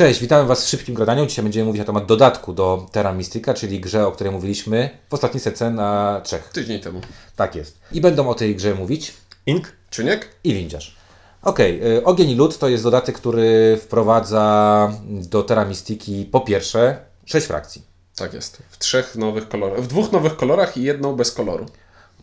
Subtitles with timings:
[0.00, 1.26] Cześć, witamy Was w szybkim gadaniu.
[1.26, 5.14] Dzisiaj będziemy mówić na temat dodatku do Terra Mystica, czyli grze, o której mówiliśmy w
[5.14, 6.48] ostatniej setce na trzech.
[6.48, 7.00] Tydzień temu.
[7.36, 7.78] Tak jest.
[7.92, 9.12] I będą o tej grze mówić
[9.46, 9.72] Ink?
[9.90, 10.28] Czyniek?
[10.44, 10.96] i Windziarz.
[11.42, 16.98] Okej, y, Ogień i Lód to jest dodatek, który wprowadza do Terra Mystiki po pierwsze
[17.24, 17.82] sześć frakcji.
[18.16, 18.62] Tak jest.
[18.70, 19.80] W trzech nowych kolorach.
[19.80, 21.66] W dwóch nowych kolorach i jedną bez koloru.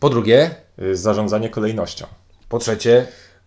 [0.00, 2.06] Po drugie, Y, Zarządzanie kolejnością.
[2.48, 3.06] po trzecie,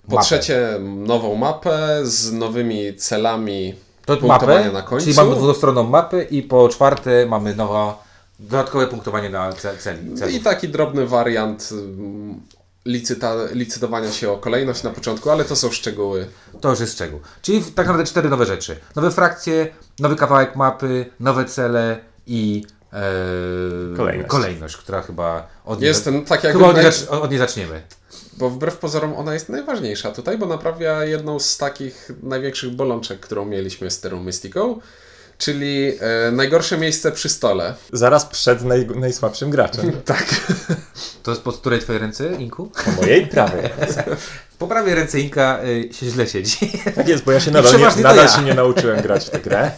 [0.09, 0.25] Po mapę.
[0.25, 3.75] trzecie nową mapę z nowymi celami
[4.21, 5.05] mapę, na końcu.
[5.05, 8.03] czyli mamy dwustronną mapę i po czwarte mamy nowa,
[8.39, 9.77] dodatkowe punktowanie na ce-
[10.15, 10.35] celi.
[10.35, 12.41] I taki drobny wariant mm,
[12.85, 16.27] licyta, licytowania się o kolejność na początku, ale to są szczegóły.
[16.61, 17.19] To już jest szczegół.
[17.41, 18.77] Czyli tak naprawdę cztery nowe rzeczy.
[18.95, 19.67] Nowe frakcje,
[19.99, 24.29] nowy kawałek mapy, nowe cele i e, Kolejność.
[24.29, 27.81] kolejność, która chyba od niej, Jest ten, tak jak chyba od niej, od niej zaczniemy.
[28.37, 33.45] Bo wbrew pozorom ona jest najważniejsza tutaj, bo naprawia jedną z takich największych bolączek, którą
[33.45, 34.79] mieliśmy z Terrą Mystiką,
[35.37, 37.73] czyli e, najgorsze miejsce przy stole.
[37.93, 39.91] Zaraz przed naj, najsłabszym graczem.
[40.05, 40.25] Tak.
[41.23, 42.71] To jest po której twojej ręce, Inku?
[42.85, 43.69] Po mojej prawej.
[44.61, 46.57] Po prawej ręce Inka y, się źle siedzi.
[46.95, 48.27] Tak jest, bo ja się nadal, nie, nadal ja.
[48.27, 49.71] się nie nauczyłem grać w tę grę.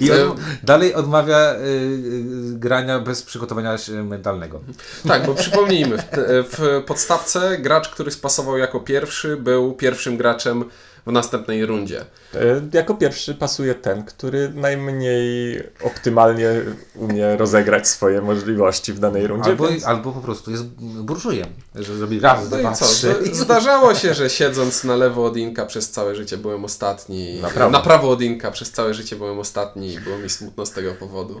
[0.00, 4.60] I To- on dalej odmawia y, y, grania bez przygotowania się mentalnego.
[5.08, 6.04] Tak, bo przypomnijmy, w,
[6.52, 10.64] w podstawce gracz, który spasował jako pierwszy, był pierwszym graczem
[11.06, 12.00] w następnej rundzie.
[12.34, 16.48] Y, Jako pierwszy pasuje ten, który najmniej optymalnie
[16.94, 19.50] umie rozegrać swoje możliwości w danej rundzie.
[19.50, 19.86] Albo, więc...
[19.86, 22.84] albo po prostu jest burżujem, że zrobi raz, No dwa, i co?
[22.84, 23.14] trzy.
[23.32, 23.38] z-
[23.80, 27.34] Zdarzało się, że siedząc na lewo od Inka przez całe życie byłem ostatni.
[27.42, 27.70] Na prawo.
[27.70, 30.94] Na prawo od Inka przez całe życie byłem ostatni i było mi smutno z tego
[30.94, 31.40] powodu.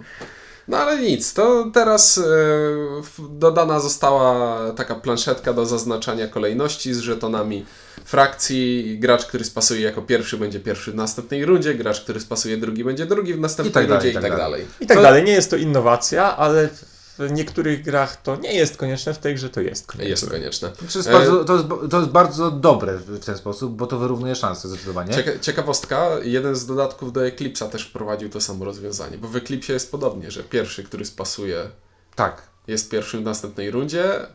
[0.68, 2.22] No ale nic, to teraz e,
[3.28, 7.66] dodana została taka planszetka do zaznaczania kolejności z żetonami
[8.04, 8.96] frakcji.
[9.00, 13.06] Gracz, który spasuje jako pierwszy będzie pierwszy w następnej rundzie, gracz, który spasuje drugi będzie
[13.06, 14.60] drugi w następnej I tak dalej, rundzie i i tak tak dalej.
[14.62, 14.66] dalej.
[14.80, 15.24] I tak Co- dalej.
[15.24, 16.68] Nie jest to innowacja, ale
[17.28, 20.10] w niektórych grach to nie jest konieczne, w tej grze to jest konieczne.
[20.10, 20.70] Jest konieczne.
[20.70, 23.98] To jest, E, bardzo, to, jest, to jest bardzo dobre w ten sposób, bo to
[23.98, 25.14] wyrównuje szanse zdecydowanie.
[25.14, 29.72] Cieka ciekawostka, jeden z dodatków do Eclipse'a też wprowadził to samo rozwiązanie, bo w Eclipsie
[29.72, 31.70] jest podobnie, że pierwszy, który spasuje,
[32.14, 32.42] Tak.
[32.68, 34.26] jest pierwszym w następnej rundzie,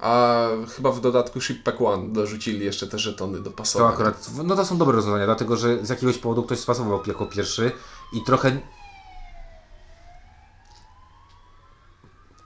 [0.00, 0.46] a
[0.76, 3.92] chyba w dodatku Shippack One dorzucili jeszcze te żetony do To pasowania.
[3.94, 7.72] akurat, no to są dobre rozwiązania, dlatego że z jakiegoś powodu ktoś spasował jako pierwszy
[8.12, 8.60] i trochę,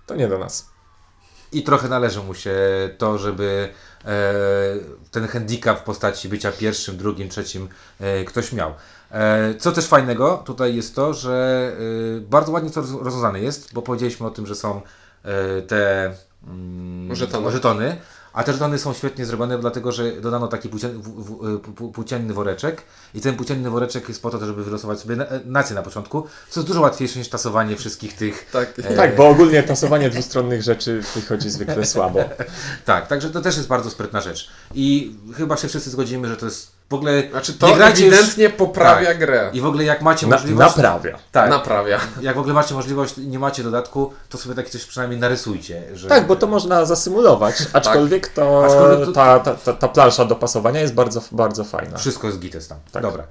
[0.07, 0.69] To nie do nas.
[1.53, 2.57] i trochę należy mu się
[2.99, 3.69] to, żeby
[4.05, 4.09] e,
[5.11, 7.69] ten handicap w postaci bycia pierwszym, drugim, trzecim
[8.01, 8.75] e, ktoś miał.
[9.11, 11.73] E, co też fajnego tutaj jest to, że
[12.17, 14.81] e, bardzo ładnie to roz- rozwiązane jest, bo powiedzieliśmy o tym, że są
[15.25, 16.15] e, te
[16.47, 17.51] mm, Żetony.
[17.53, 17.97] żetony,
[18.35, 22.35] a te żetony są świetnie zrobione, dlatego że dodano taki płócien, w, w, pu- płócienny
[22.35, 22.83] woreczek
[23.15, 26.61] i ten płócienny woreczek jest po to, żeby wylosować sobie na- nację na początku, co
[26.61, 28.73] jest dużo łatwiejsze niż tasowanie wszystkich tych Tak.
[28.79, 32.21] E, Tak, bo ogólnie tasowanie dwustronnych rzeczy wychodzi zwykle słabo.
[32.85, 34.51] Tak, także to też jest bardzo sprytna rzecz.
[34.75, 37.23] I chyba się wszyscy zgodzimy, że to jest w ogóle.
[37.31, 39.19] Znaczy nie to już- ewidentnie poprawia tak.
[39.19, 39.51] grę.
[39.53, 40.77] I w ogóle jak macie Na, możliwość.
[40.77, 41.19] naprawia.
[41.33, 42.01] tak, Naprawia.
[42.21, 45.83] jak w ogóle macie możliwość i nie macie dodatku, to sobie takie coś przynajmniej narysujcie.
[45.97, 46.09] Że...
[46.09, 50.37] Tak, bo to można zasymulować, aczkolwiek, to, Aczkolwiek to- Ta, ta, ta, ta plansza do
[50.37, 51.99] pasowania jest bardzo, bardzo fajna.
[51.99, 52.79] Wszystko jest gites tam.
[52.93, 53.03] Tak.
[53.03, 53.25] Dobra.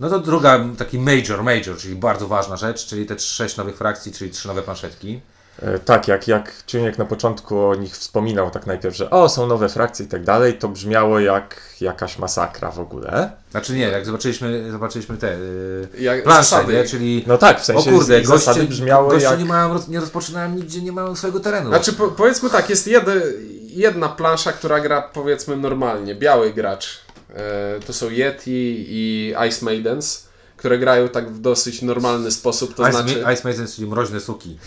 [0.00, 4.12] No to druga, taki major, major, czyli bardzo ważna rzecz, czyli te sześć nowych frakcji,
[4.12, 5.20] czyli trzy nowe planszetki.
[5.62, 9.46] E, Tak, jak, jak Czuniek na początku o nich wspominał tak najpierw, że o, są
[9.46, 13.30] nowe frakcje i tak dalej, to brzmiało jak jakaś masakra w ogóle.
[13.50, 16.72] Znaczy nie, jak zobaczyliśmy, zobaczyliśmy te yy, Jak plansze, zasady.
[16.72, 16.84] nie?
[16.84, 19.38] czyli No tak, w o sensie kurde, ich zasady goście, brzmiały goście jak...
[19.38, 21.68] nie, mają, nie rozpoczynają nigdzie, nie mają swojego terenu.
[21.68, 27.00] Znaczy po, powiedzmy tak, jest jedy, jedna plansza, która gra powiedzmy normalnie, biały gracz.
[27.36, 30.26] E, to są Yeti i Ice Maidens,
[30.60, 33.24] które grają tak w dosyć normalny sposób, to Ice, znaczy...
[33.34, 34.58] Ice Maiden, czyli mroźne suki.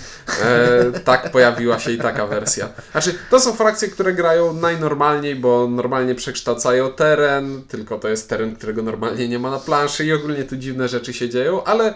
[0.41, 2.69] E, tak, pojawiła się i taka wersja.
[2.91, 8.55] Znaczy, to są frakcje, które grają najnormalniej, bo normalnie przekształcają teren, tylko to jest teren,
[8.55, 11.95] którego normalnie nie ma na planszy i ogólnie tu dziwne rzeczy się dzieją, ale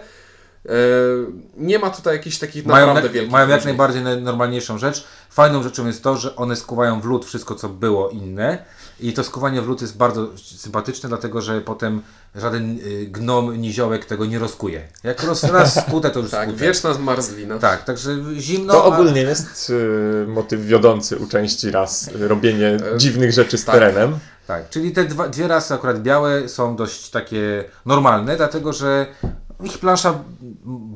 [1.57, 5.03] nie ma tutaj jakichś takich mają, naprawdę jak, wielkich mają jak najbardziej na- normalniejszą rzecz.
[5.29, 8.57] Fajną rzeczą jest to, że one skuwają w lód wszystko, co było inne.
[8.99, 10.27] I to skuwanie w lód jest bardzo
[10.57, 12.01] sympatyczne, dlatego że potem
[12.35, 14.87] żaden y, gnom, niziołek tego nie rozkuje.
[15.03, 16.65] Jak roz, raz skute, to już Tak, skute.
[16.65, 17.59] wieczna zmarzlina.
[17.59, 18.73] Tak, także zimno.
[18.73, 23.65] To a- ogólnie jest y, motyw wiodący u części raz, robienie E, dziwnych rzeczy z
[23.65, 23.75] tak.
[23.75, 24.19] terenem.
[24.47, 29.05] Tak, czyli te dwa, dwie rasy akurat białe są dość takie normalne, dlatego że
[29.63, 30.19] ich plansza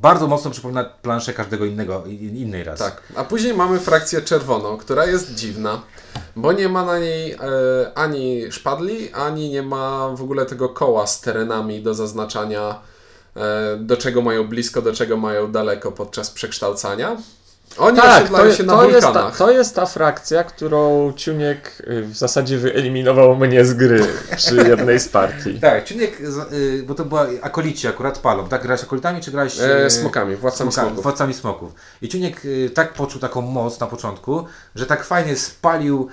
[0.02, 2.84] bardzo mocno przypomina planszę każdego innego, innej rasy.
[2.84, 5.82] Tak, a później mamy frakcję czerwoną, która jest dziwna,
[6.36, 7.38] bo nie ma na niej e,
[7.96, 12.80] ani szpadli, ani nie ma w ogóle tego koła z terenami do zaznaczania
[13.36, 17.18] e, do czego mają blisko, do czego mają daleko podczas przekształcania.
[17.78, 22.02] Oni Tak, to, się na to, jest ta, to jest ta frakcja, którą Ciuniek y,
[22.02, 25.60] w zasadzie wyeliminował mnie z gry przy jednej z partii.
[25.60, 26.22] Tak, Ciuniek,
[26.54, 28.62] y, bo to była akolici akurat palą, tak?
[28.62, 29.60] Grałeś akolitami, czy grałeś...
[29.60, 31.04] E, y, smokami, władcami smokami, smoków.
[31.04, 31.74] Władcami smoków.
[32.02, 32.42] I Ciuniek
[32.74, 34.46] tak poczuł taką moc na początku,
[34.76, 36.10] że tak fajnie spalił,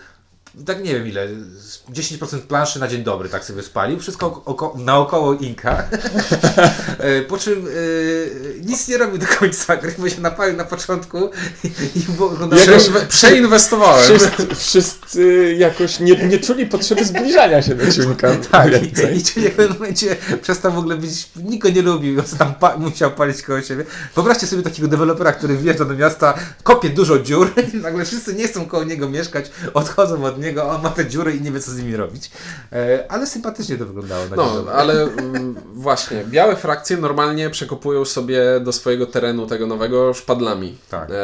[0.67, 1.29] tak nie wiem ile,
[1.61, 5.83] z 10% planszy na dzień dobry tak sobie spalił, wszystko oko, naokoło Inka.
[6.99, 11.31] E, po czym y, nic nie robił do końca gry, bo się napalił na początku
[11.65, 12.59] i, i oglądał...
[12.59, 14.05] Przeinwe- przeinwestowałem.
[14.05, 18.29] Wszyscy, wszyscy jakoś nie, nie czuli potrzeby zbliżania się do Ciuńka.
[18.51, 19.17] Tak, więcej.
[19.17, 22.55] i, i w pewnym momencie przestał w ogóle być, nikt go nie lubił, on tam
[22.55, 23.85] pa, musiał palić koło siebie.
[24.15, 28.49] Wyobraźcie sobie takiego dewelopera, który wjeżdża do miasta, kopie dużo dziur i nagle wszyscy nie
[28.49, 31.61] chcą koło niego mieszkać, odchodzą od niego, a on ma te dziury i nie wie
[31.61, 32.31] co z nimi robić.
[32.73, 34.25] E, ale sympatycznie to wyglądało.
[34.29, 40.15] na No, ale mm, właśnie, białe frakcje normalnie przekopują sobie do swojego terenu tego nowego
[40.15, 40.79] szpadlami.
[40.91, 41.11] Tak.
[41.11, 41.15] E,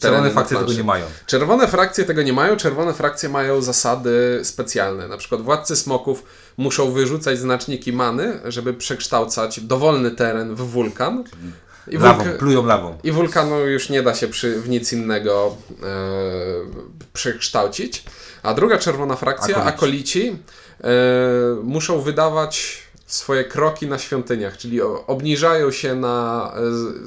[0.00, 1.06] Czerwone fakcje tego nie mają.
[1.26, 5.08] Czerwone frakcje tego nie mają, czerwone frakcje mają zasady specjalne.
[5.08, 6.22] Na przykład władcy smoków
[6.56, 11.24] muszą wyrzucać znaczniki many, żeby przekształcać dowolny teren w wulkan.
[11.88, 12.98] I, Lawą, plują lawą.
[13.04, 15.86] i wulkanu już nie da się przy, w nic innego e,
[17.12, 18.04] przekształcić.
[18.46, 19.74] A druga czerwona frakcja, Akolici.
[19.74, 20.38] akolici,
[20.80, 20.88] e,
[21.62, 26.60] muszą wydawać swoje kroki na świątyniach, czyli obniżają się na e,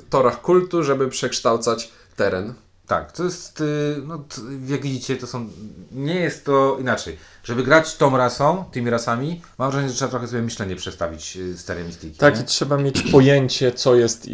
[0.09, 2.53] torach kultu, żeby przekształcać teren.
[2.89, 4.23] Tak, to jest, y, no,
[4.67, 5.49] jak widzicie, to są,
[5.91, 7.17] nie jest to inaczej.
[7.43, 11.57] Żeby grać tą rasą, tymi rasami, mam wrażenie, że trzeba trochę sobie myślenie przestawić y,
[11.57, 12.17] z Terra Mystic.
[12.17, 12.41] Tak, nie?
[12.41, 14.29] i trzeba mieć pojęcie, co jest.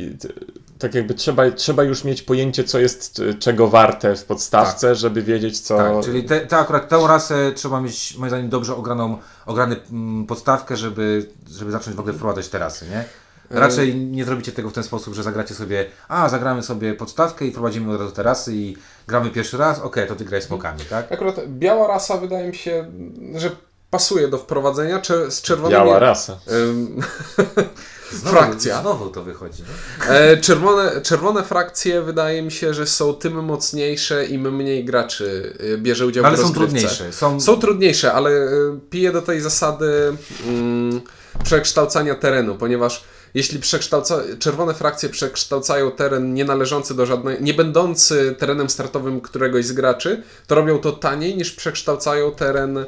[0.80, 5.22] Tak jakby trzeba, trzeba już mieć pojęcie, co jest y, czego warte w podstawce, żeby
[5.22, 5.77] wiedzieć, co.
[5.77, 10.25] Tak, czyli te, te akurat tę rasę trzeba mieć, moim zdaniem, dobrze ograną, ograny mm,
[10.25, 13.06] podstawkę, żeby, żeby zacząć w ogóle wprowadzać te rasy, nie?
[13.50, 17.51] Raczej nie zrobicie tego w ten sposób, że zagracie sobie, a zagramy sobie podstawkę i
[17.51, 18.77] wprowadzimy od razu te rasy i
[19.07, 21.12] gramy pierwszy raz, okej, to ty graj smokami, tak?
[21.12, 22.92] Akurat biała rasa wydaje mi się,
[23.36, 23.51] że
[23.95, 25.81] pasuje do wprowadzenia, czy z czerwonymi...
[25.81, 26.38] Biała rasa.
[26.51, 27.01] Ym,
[28.12, 28.81] Znowu, Frakcja.
[28.81, 30.09] Znowu to wychodzi, nie?
[30.09, 35.77] E, czerwone, czerwone frakcje wydaje mi się, że są tym mocniejsze, im mniej graczy y,
[35.77, 36.71] bierze udział No, ale w są rozgrywce.
[36.71, 37.13] trudniejsze.
[37.13, 40.18] Są, Są trudniejsze, ale y, piję do tej zasady
[40.48, 41.01] mm,
[41.44, 43.03] przekształcania terenu, ponieważ
[43.33, 49.65] jeśli przekształca, czerwone frakcje przekształcają teren nie należący do żadnej, nie będący terenem startowym któregoś
[49.65, 52.86] z graczy, to robią to taniej niż przekształcają teren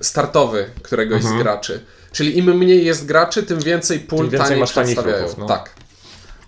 [0.00, 1.40] startowy któregoś Mhm.
[1.40, 1.80] z graczy.
[2.12, 5.22] Czyli im mniej jest graczy, tym więcej pól Tym więcej taniej masz przedstawiają.
[5.22, 5.46] ruchów, no.
[5.46, 5.70] Tak.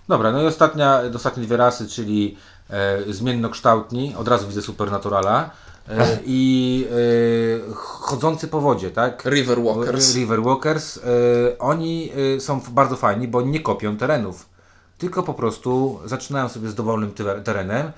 [0.07, 2.37] Dobra, no i ostatnia, ostatnie dwie rasy, czyli
[2.69, 5.49] e, zmiennokształtni, od razu widzę Supernaturala
[5.89, 6.87] e, i
[7.69, 9.23] e, chodzący po wodzie, tak?
[9.25, 10.15] River Walkers.
[10.15, 10.97] River Walkers.
[10.97, 11.01] E,
[11.59, 14.45] oni e, są bardzo fajni, bo nie kopią terenów,
[14.97, 17.11] tylko po prostu zaczynają sobie z dowolnym
[17.43, 17.91] terenem e,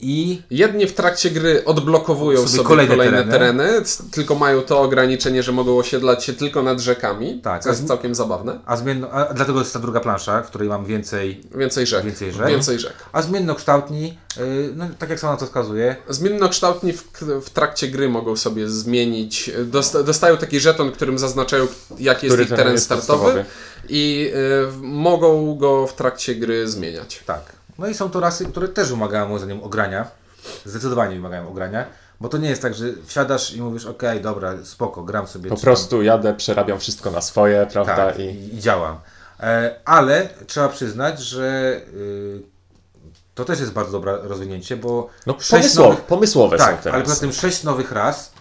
[0.00, 3.32] i Jedni w trakcie gry odblokowują Sobie sobie, kolejne kolejne, tereny.
[3.64, 7.86] tereny, tylko mają to ograniczenie, że mogą osiedlać się tylko nad rzekami, Tak, co jest
[7.88, 8.58] całkiem zabawne.
[8.66, 12.04] a, zmienno, a dlatego jest ta druga plansza, w której mam więcej, Więcej rzek.
[12.04, 12.46] Więcej rzek.
[12.46, 12.92] Więcej rzek.
[13.12, 14.40] a zmiennokształtni, e,
[14.76, 17.04] no tak jak sama to wskazuje, Zmiennokształtni w,
[17.42, 21.66] w trakcie gry mogą sobie zmienić, dosta, dostają taki żeton, którym zaznaczają
[21.98, 23.44] jaki jest ich teren teren jest startowy podstawowy.
[23.88, 27.22] i y, mogą go w trakcie gry zmieniać.
[27.26, 27.52] Tak.
[27.78, 30.10] No i są to rasy, które też wymagają moim zdaniem ogrania.
[30.64, 31.86] Zdecydowanie wymagają ogrania.
[32.20, 35.50] Bo to nie jest tak, że wsiadasz i mówisz, okej, dobra, spoko, gram sobie.
[35.50, 37.96] Po prostu jadę, przerabiam wszystko na swoje, prawda?
[37.96, 38.54] tak, I...
[38.54, 38.98] i, działam.
[39.40, 42.42] E, ale trzeba przyznać, że y,
[43.34, 46.94] to też jest bardzo dobre rozwinięcie, bo No, pomysłowe, nowych- pomysłowe są tak, teraz.
[46.94, 48.32] ale poza tym sześć nowych ras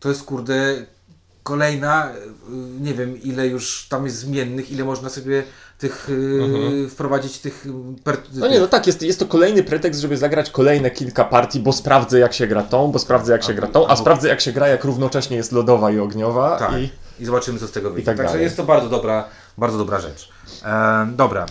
[0.00, 0.86] to jest kurde
[1.42, 2.12] kolejna, y,
[2.80, 5.42] nie wiem ile już tam jest zmiennych, ile można sobie
[5.84, 7.66] tych y, wprowadzić tych,
[8.04, 8.40] per, Mhm.
[8.40, 11.72] No nie, no tak, jest, jest to kolejny pretekst, żeby zagrać kolejne kilka partii, bo
[11.72, 14.52] sprawdzę jak się gra tą, bo sprawdzę jak się gra tą, a sprawdzę jak się
[14.52, 16.72] gra, jak równocześnie jest lodowa i ogniowa Tak.
[16.72, 16.90] i...
[17.20, 18.06] I zobaczymy, co z tego wyjdzie.
[18.06, 18.44] tak Także dalej.
[18.44, 19.24] jest to bardzo dobra,
[19.58, 20.28] bardzo dobra rzecz.
[20.64, 21.46] E, dobra,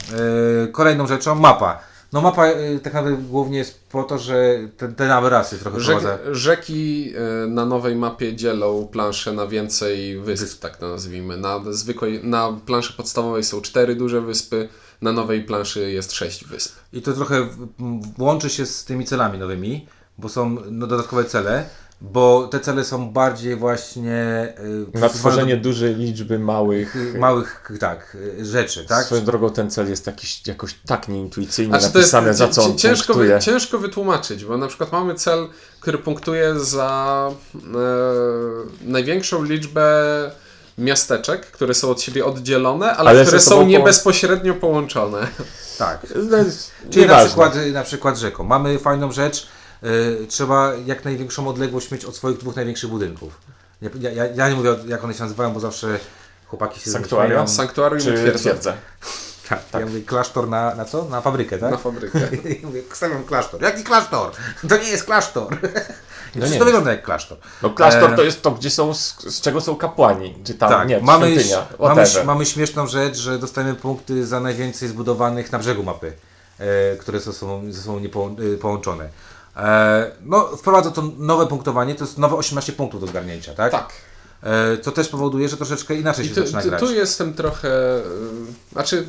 [0.64, 1.80] e, kolejną rzeczą mapa.
[2.14, 5.80] No mapa e, tak naprawdę głównie jest po to, że te, te nowe rasy trochę
[5.80, 6.36] Rzek, prowadzę.
[6.36, 7.14] rzeki
[7.46, 11.38] y, na nowej mapie dzielą planszę na więcej wysp, tak to nazwijmy.
[11.38, 14.70] Na, zwykłej, na planszy podstawowej są cztery duże wyspy,
[15.02, 16.76] na nowej planszy jest sześć wysp.
[16.94, 21.26] I to trochę w- m, łączy się z tymi celami nowymi, bo są no, dodatkowe
[21.26, 21.66] cele,
[22.02, 24.14] bo te cele są bardziej właśnie
[24.96, 27.14] e, Na tworzenie dużej liczby małych...
[27.14, 29.06] do małych tak, e, rzeczy, tak?
[29.06, 32.64] Swoją drogą ten cel jest jakiś, jakoś tak nieintuicyjnie Znaczy, to jest napisany, za co
[32.64, 33.36] on ciężko, punktuje.
[33.36, 35.48] wy, ciężko wytłumaczyć, bo na przykład mamy cel,
[35.80, 37.60] który punktuje za e,
[38.82, 39.84] największą liczbę
[40.78, 45.28] miasteczek, które są od siebie oddzielone, ale, Ale które są nie bezpośrednio połączone.
[45.78, 46.08] Tak.
[46.16, 46.38] No,
[46.90, 48.44] Czyli na przykład, na przykład rzeką.
[48.44, 49.48] Mamy fajną rzecz,
[50.28, 53.38] trzeba jak największą odległość mieć od swoich dwóch największych budynków.
[53.82, 56.00] Ja, ja, ja nie mówię jak one się nazywają, bo zawsze
[56.48, 57.48] chłopaki się Sanktuarium?
[57.48, 58.74] Sanktuarium i Czy twierdza twierdzę?
[59.50, 61.06] Tak, ja mówię klasztor na, na co?
[61.06, 61.72] Na fabrykę, tak?
[61.72, 62.20] na fabrykę.
[62.62, 63.62] Ja mówię, stawiam klasztor.
[63.62, 64.32] Jaki klasztor?
[64.70, 65.52] To nie jest klasztor.
[65.52, 65.70] No
[66.32, 67.38] Przecież nie to wygląda jak klasztor.
[67.62, 70.70] No klasztor E, to jest to, gdzie są, z, z czego są kapłani, czy tam,
[70.70, 75.60] tak, nie, mamy, świątynia, mamy, mamy śmieszną rzecz, że dostajemy punkty za najwięcej zbudowanych na
[75.60, 76.14] brzegu mapy,
[76.60, 79.04] e, które są ze sobą, ze sobą niepołą- e, połączone.
[79.06, 79.10] E,
[80.26, 83.72] no, wprowadza to nowe punktowanie, to jest nowe 18 punktów do zgarnięcia, tak?
[83.72, 83.94] Tak.
[84.44, 86.82] E, co też powoduje, że troszeczkę inaczej I się tu, zaczyna tu, grać.
[86.82, 87.98] tu jestem trochę.
[87.98, 88.02] y,
[88.74, 89.06] Znaczy.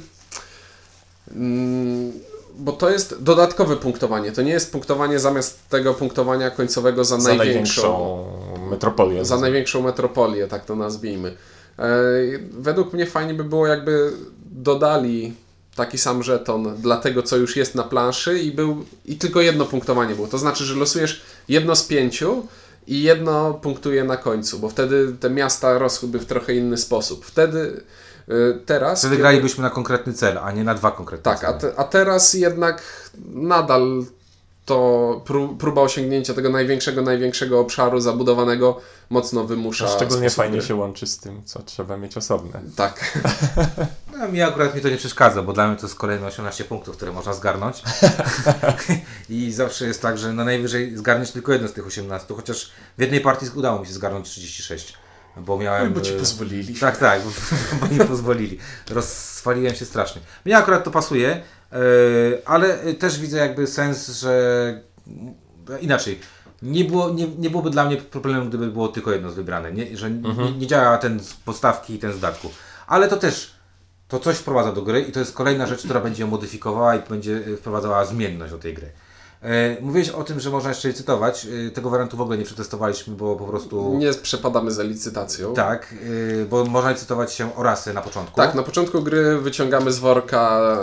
[1.30, 2.12] mm,
[2.58, 4.32] Bo to jest dodatkowe punktowanie.
[4.32, 9.24] To nie jest punktowanie zamiast tego punktowania końcowego za, za największą, największą metropolię.
[9.24, 11.36] za największą metropolię, tak to nazwijmy.
[11.78, 11.84] E,
[12.50, 14.12] według mnie fajnie by było, jakby
[14.46, 15.34] dodali
[15.76, 19.64] taki sam żeton dla tego, co już jest na planszy i był i tylko jedno
[19.64, 20.26] punktowanie było.
[20.28, 22.46] To znaczy, że losujesz jedno z pięciu
[22.86, 27.24] i jedno punktuje na końcu, bo wtedy te miasta rosłyby w trochę inny sposób.
[27.26, 27.82] Wtedy
[28.28, 28.98] y, teraz.
[28.98, 31.72] Wtedy kiedy- gralibyśmy na konkretny cel, a nie na dwa konkretne Tak, a, cele.
[31.72, 32.82] te, a teraz jednak
[33.34, 34.04] nadal
[34.64, 38.80] to pró- próba osiągnięcia tego największego, największego obszaru zabudowanego
[39.10, 39.86] mocno wymusza.
[39.86, 40.66] To szczególnie fajnie gry.
[40.66, 42.60] się łączy z tym, co trzeba mieć osobne.
[42.76, 43.00] Tak.
[44.18, 46.96] No, mi akurat mi to nie przeszkadza, bo dla mnie to jest kolejne 18 punktów,
[46.96, 47.82] które można zgarnąć.
[49.28, 53.00] I zawsze jest tak, że na najwyżej zgarniesz tylko jeden z tych 18, chociaż w
[53.00, 54.94] jednej partii udało mi się zgarnąć 36.
[55.36, 55.92] Bo miałem.
[55.92, 56.74] Bo ci e, pozwolili.
[56.74, 57.30] Tak, tak, bo,
[57.80, 58.58] bo mi pozwolili.
[58.90, 60.22] Rozswaliłem się strasznie.
[60.44, 61.42] Mnie akurat to pasuje,
[62.44, 64.32] ale e, też widzę jakby sens, że
[65.70, 66.20] e, inaczej.
[66.62, 69.72] Nie, było, nie, nie byłoby dla mnie problemem, gdyby było tylko jedno z wybrane.
[69.72, 72.50] Nie, że nie, nie działa ten z podstawki i ten z dodatku.
[72.86, 73.54] Ale to też
[74.08, 77.08] to coś wprowadza do gry i to jest kolejna rzecz, która będzie ją modyfikowała i
[77.08, 78.90] będzie e, wprowadzała zmienność do tej gry.
[79.44, 81.46] E, mówiłeś o tym, że można jeszcze licytować.
[81.66, 83.94] E, tego wariantu w ogóle nie przetestowaliśmy, bo po prostu.
[83.98, 85.54] Nie przepadamy za licytacją.
[85.54, 88.36] Tak, y, bo można licytować się o rasy na początku.
[88.36, 90.76] Tak, na początku gry wyciągamy z worka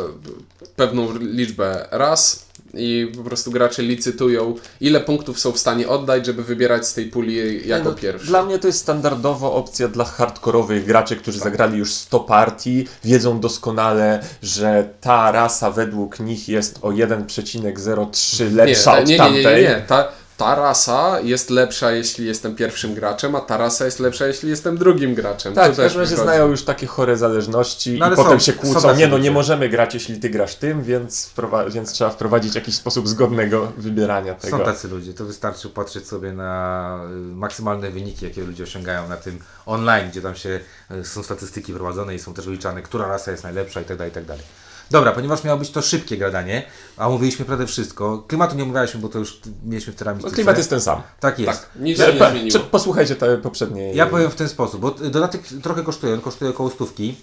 [0.76, 6.44] pewną liczbę ras i po prostu gracze licytują, ile punktów są w stanie oddać, żeby
[6.44, 8.28] wybierać z tej puli jako No, pierwszy.
[8.28, 13.40] Dla mnie to jest standardowa opcja dla hardkorowych graczy, którzy zagrali już 100 partii, wiedzą
[13.40, 19.32] doskonale, że ta rasa według nich jest o 1,03 Nie, lepsza ta- od nie, nie,
[19.32, 19.64] nie, nie, tamtej.
[19.64, 19.84] nie.
[19.88, 24.50] Ta, ta rasa jest lepsza, jeśli jestem pierwszym graczem, a ta rasa jest lepsza, jeśli
[24.50, 25.54] jestem drugim graczem.
[25.54, 28.54] Tak, w też każdym razie znają już takie chore zależności No i potem są- się
[28.54, 31.34] kłócą, nie no, nie możemy grać, jeśli ty grasz tym, więc,
[31.70, 34.58] więc trzeba wprowadzić jakiś sposób zgodnego wybierania tego.
[34.58, 39.18] Są tacy ludzie, to wystarczy patrzeć sobie na y, maksymalne wyniki, jakie ludzie osiągają na
[39.18, 40.60] tym online, gdzie tam się
[40.92, 44.12] y, są statystyki prowadzone i są też wyliczane, która rasa jest najlepsza i tak dalej,
[44.12, 44.44] i tak dalej.
[44.92, 46.64] Dobra, ponieważ miało być to szybkie gradanie,
[46.98, 50.36] a mówiliśmy prawie wszystko, klimatu nie mówiliśmy, bo to już mieliśmy w No, teramistyce.
[50.36, 51.02] klimat jest ten sam.
[51.20, 51.62] Tak jest.
[51.62, 52.52] Tak, nic się nie zmieniło.
[52.52, 53.94] czy- Posłuchajcie te poprzednie.
[53.94, 57.16] Ja powiem w ten sposób, bo dodatek trochę kosztuje, on kosztuje około stówki.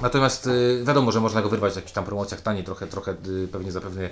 [0.00, 3.48] Natomiast y, wiadomo, że można go wyrwać w jakichś tam promocjach taniej, trochę, trochę y,
[3.52, 4.02] pewnie zapewne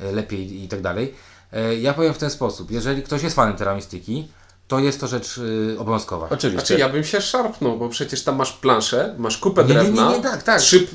[0.00, 1.14] y, lepiej i tak dalej.
[1.52, 4.28] E, Ja powiem w ten sposób, jeżeli ktoś jest fanem teramistyki,
[4.70, 6.26] to jest to rzecz y, obowiązkowa.
[6.30, 6.66] Oczywiście.
[6.66, 9.82] Znaczy ja bym się szarpnął, bo przecież tam masz planszę, masz kupę Nie, nie, nie,
[9.82, 10.60] drewna, nie, tak, tak.
[10.60, 10.86] trzy,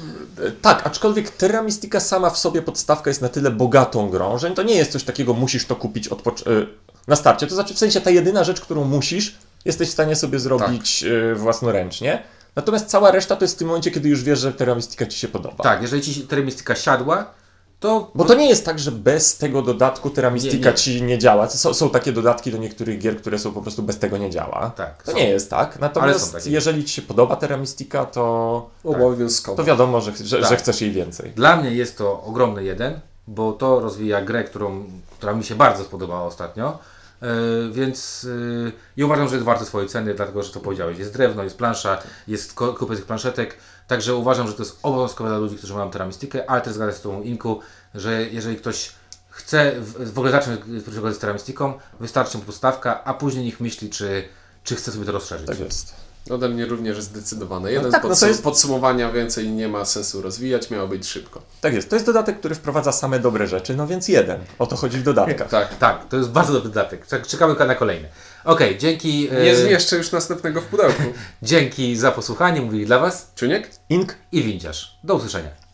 [0.61, 4.63] Tak, aczkolwiek Terra Mystica sama w sobie podstawka jest na tyle bogatą grą, że to
[4.63, 6.67] nie jest coś takiego, musisz to kupić od pocz- y,
[7.07, 7.47] na starcie.
[7.47, 11.35] To znaczy, w sensie ta jedyna rzecz, którą musisz, jesteś w stanie sobie zrobić y,
[11.35, 12.23] własnoręcznie.
[12.55, 15.19] Natomiast cała reszta to jest w tym momencie, kiedy już wiesz, że Terra Mystica ci
[15.19, 15.63] się podoba.
[15.63, 17.33] Tak, jeżeli ci teramistyka siadła,
[17.85, 20.73] to Bo to nie jest tak, że bez tego dodatku Terra Mystica Nie, nie.
[20.77, 21.49] ci nie działa.
[21.49, 24.71] Są, są takie dodatki do niektórych gier, które są po prostu bez tego nie działa.
[24.75, 25.17] Tak, To są.
[25.17, 25.79] nie jest tak.
[25.79, 29.57] Natomiast jeżeli ci się podoba Terra Mystica, to, obowiązkowo.
[29.57, 30.49] to wiadomo, że, że, Tak.
[30.49, 31.31] że chcesz jej więcej.
[31.35, 34.83] Dla mnie jest to ogromny jeden, bo to rozwija grę, którą,
[35.17, 36.77] która mi się bardzo spodobała ostatnio.
[37.21, 37.27] E,
[37.71, 38.27] więc
[38.67, 41.57] e, i uważam, że jest warte swojej ceny, dlatego że to powiedziałeś, jest drewno, jest
[41.57, 45.91] plansza, jest kupę tych planszetek, także uważam, że to jest obowiązkowe dla ludzi, którzy mają
[45.91, 47.59] teramistykę, ale też zgadzam się z Tobą Inku,
[47.95, 48.91] że jeżeli ktoś
[49.29, 50.59] chce w, w ogóle zacząć
[50.91, 54.23] przygody z teramistyką, wystarczy mu podstawka, a później niech myśli, czy,
[54.63, 55.47] czy chce sobie to rozszerzyć.
[55.47, 55.93] Tak jest.
[56.29, 57.71] Ode mnie również zdecydowane.
[57.71, 61.41] Jeden tak, no to podsum- jest- podsumowania więcej nie ma sensu rozwijać, miało być szybko.
[61.61, 61.89] Tak jest.
[61.89, 64.39] To jest dodatek, który wprowadza same dobre rzeczy, no więc jeden.
[64.59, 65.49] O to chodzi w dodatkach.
[65.49, 65.77] Tak.
[65.77, 67.07] Tak, to jest bardzo dobry dodatek.
[67.07, 68.09] Czek- Czekamy na kolejny.
[68.45, 71.03] Okej, dzięki, e, Nie zmieszczę już następnego w pudełku.
[71.41, 72.61] dzięki za posłuchanie.
[72.61, 73.69] Mówili dla Was Czuniek?
[73.89, 74.97] Ink i Winciarz.
[75.03, 75.49] Do usłyszenia.